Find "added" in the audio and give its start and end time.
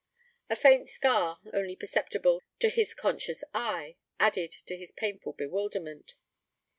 4.19-4.49